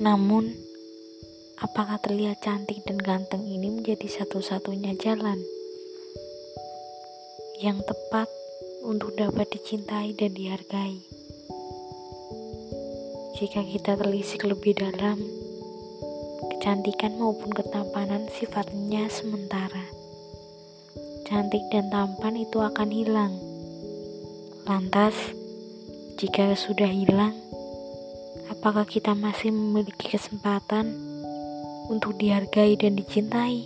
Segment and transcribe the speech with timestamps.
[0.00, 0.56] Namun,
[1.60, 5.36] apakah terlihat cantik dan ganteng ini menjadi satu-satunya jalan
[7.60, 8.24] yang tepat
[8.80, 11.04] untuk dapat dicintai dan dihargai?
[13.36, 15.20] Jika kita telisik lebih dalam,
[16.48, 19.84] kecantikan maupun ketampanan sifatnya sementara.
[21.28, 23.36] Cantik dan tampan itu akan hilang.
[24.64, 25.36] Lantas,
[26.16, 27.36] jika sudah hilang,
[28.60, 30.92] apakah kita masih memiliki kesempatan
[31.88, 33.64] untuk dihargai dan dicintai?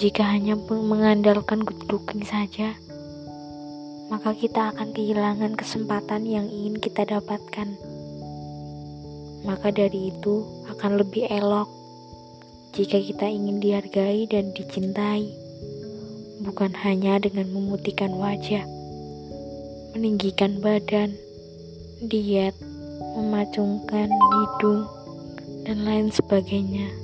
[0.00, 2.80] Jika hanya mengandalkan good looking saja,
[4.08, 7.76] maka kita akan kehilangan kesempatan yang ingin kita dapatkan.
[9.44, 11.68] Maka dari itu akan lebih elok
[12.72, 15.28] jika kita ingin dihargai dan dicintai,
[16.40, 18.79] bukan hanya dengan memutihkan wajah,
[19.92, 21.14] meninggikan badan,
[22.04, 22.54] diet,
[23.16, 24.86] memacungkan hidung,
[25.66, 27.00] dan lain sebagainya.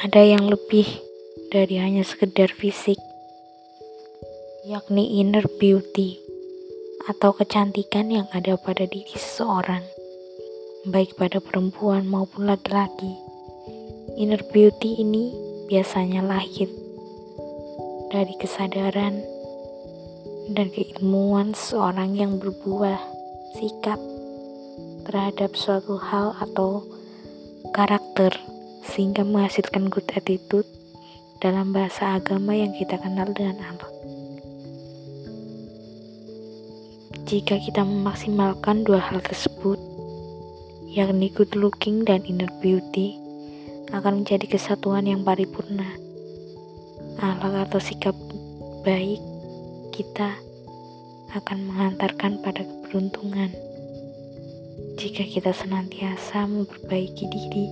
[0.00, 0.90] ada yang lebih
[1.54, 2.98] dari hanya sekedar fisik,
[4.66, 6.18] yakni inner beauty
[7.10, 9.82] atau kecantikan yang ada pada diri seseorang,
[10.86, 13.18] baik pada perempuan maupun laki-laki.
[14.14, 15.34] Inner beauty ini
[15.66, 16.70] biasanya lahir
[18.14, 19.18] dari kesadaran
[20.54, 22.98] dan keilmuan seseorang yang berbuah
[23.58, 23.98] sikap
[25.06, 26.86] terhadap suatu hal atau
[27.74, 28.30] karakter
[28.86, 30.66] sehingga menghasilkan good attitude
[31.42, 34.19] dalam bahasa agama yang kita kenal dengan akhlak.
[37.30, 39.78] Jika kita memaksimalkan dua hal tersebut,
[40.90, 43.14] yakni good looking dan inner beauty,
[43.94, 45.86] akan menjadi kesatuan yang paripurna.
[47.22, 48.18] Akhlak atau sikap
[48.82, 49.22] baik
[49.94, 50.42] kita
[51.30, 53.54] akan mengantarkan pada keberuntungan.
[54.98, 57.66] Jika kita senantiasa memperbaiki diri,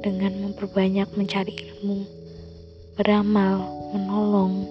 [0.00, 2.08] dengan memperbanyak mencari ilmu,
[2.96, 4.64] beramal, menolong,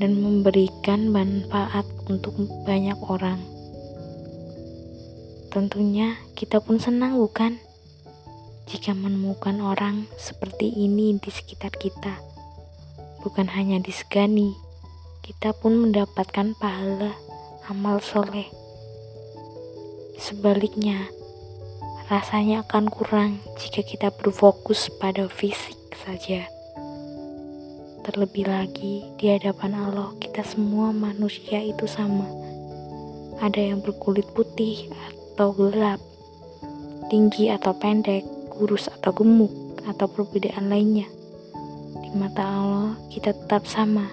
[0.00, 2.32] dan memberikan manfaat untuk
[2.64, 3.36] banyak orang.
[5.52, 7.60] Tentunya kita pun senang bukan?
[8.64, 12.16] Jika menemukan orang seperti ini di sekitar kita.
[13.20, 14.56] Bukan hanya disegani,
[15.20, 17.12] kita pun mendapatkan pahala
[17.68, 18.48] amal soleh.
[20.16, 21.10] Sebaliknya,
[22.08, 26.59] rasanya akan kurang jika kita berfokus pada fisik saja.
[28.10, 32.26] Terlebih lagi, di hadapan Allah, kita semua manusia itu sama.
[33.38, 36.02] Ada yang berkulit putih atau gelap,
[37.06, 39.54] tinggi atau pendek, kurus atau gemuk,
[39.86, 41.06] atau perbedaan lainnya.
[42.02, 44.10] Di mata Allah, kita tetap sama.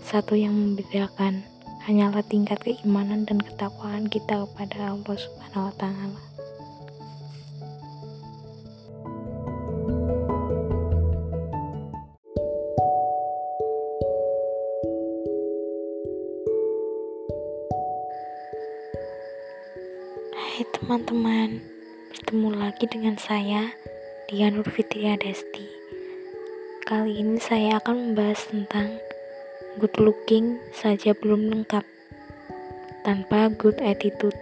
[0.00, 1.44] Satu yang membedakan
[1.84, 6.27] hanyalah tingkat keimanan dan ketakwaan kita kepada Allah Subhanahu wa taala.
[20.58, 21.62] Hai teman-teman,
[22.10, 23.78] bertemu lagi dengan saya,
[24.26, 25.62] Dia Nur Fitria Desti.
[26.82, 28.98] Kali ini saya akan membahas tentang
[29.78, 31.86] good looking saja belum lengkap,
[33.06, 34.34] tanpa good attitude.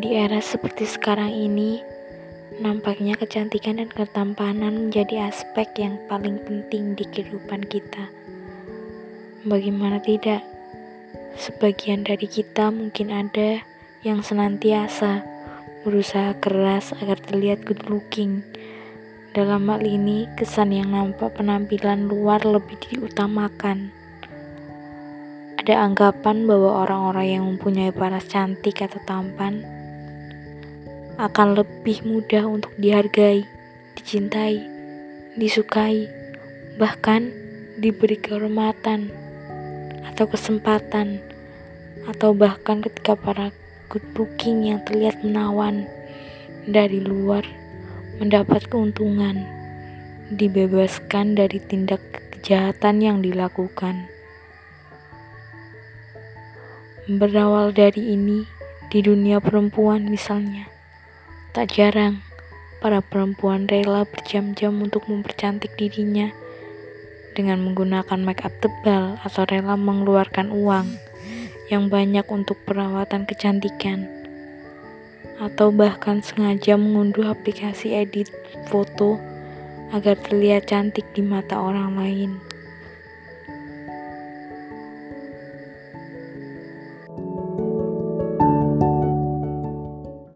[0.00, 1.84] Di era seperti sekarang ini,
[2.56, 8.08] nampaknya kecantikan dan ketampanan menjadi aspek yang paling penting di kehidupan kita.
[9.44, 10.49] Bagaimana tidak?
[11.38, 13.62] Sebagian dari kita mungkin ada
[14.02, 15.22] yang senantiasa
[15.86, 18.42] berusaha keras agar terlihat good looking.
[19.30, 23.94] Dalam hal ini, kesan yang nampak penampilan luar lebih diutamakan.
[25.62, 29.62] Ada anggapan bahwa orang-orang yang mempunyai paras cantik atau tampan
[31.20, 33.44] akan lebih mudah untuk dihargai,
[33.94, 34.56] dicintai,
[35.36, 36.08] disukai,
[36.80, 37.28] bahkan
[37.76, 39.19] diberi kehormatan
[40.20, 41.16] atau kesempatan
[42.04, 43.56] atau bahkan ketika para
[43.88, 45.88] good looking yang terlihat menawan
[46.68, 47.40] dari luar
[48.20, 49.48] mendapat keuntungan
[50.28, 52.04] dibebaskan dari tindak
[52.36, 54.12] kejahatan yang dilakukan.
[57.08, 58.44] Berawal dari ini
[58.92, 60.68] di dunia perempuan misalnya
[61.56, 62.20] tak jarang
[62.84, 66.28] para perempuan rela berjam-jam untuk mempercantik dirinya
[67.32, 70.86] dengan menggunakan make up tebal atau rela mengeluarkan uang
[71.70, 74.10] yang banyak untuk perawatan kecantikan
[75.40, 78.28] atau bahkan sengaja mengunduh aplikasi edit
[78.68, 79.16] foto
[79.90, 82.30] agar terlihat cantik di mata orang lain.